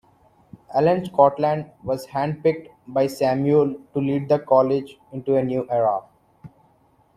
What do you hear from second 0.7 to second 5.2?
Alan Scotland was hand-picked by Samuel to lead the college